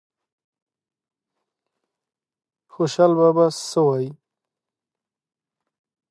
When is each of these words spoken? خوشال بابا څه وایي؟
خوشال 2.73 3.11
بابا 3.19 3.45
څه 3.69 3.79
وایي؟ 3.87 4.09